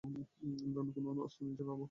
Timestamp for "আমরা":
0.03-0.21